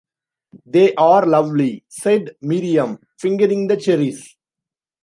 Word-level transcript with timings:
“They 0.65 0.95
are 0.95 1.27
lovely,” 1.27 1.83
said 1.87 2.35
Miriam, 2.41 2.97
fingering 3.19 3.67
the 3.67 3.77
cherries. 3.77 4.35